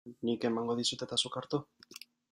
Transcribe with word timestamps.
Nik 0.29 0.47
emango 0.49 0.77
dizut 0.79 1.05
eta 1.07 1.19
zuk 1.25 1.39
hartu? 1.43 1.61